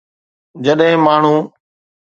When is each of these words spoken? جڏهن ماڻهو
جڏهن 0.63 0.95
ماڻهو 1.05 1.35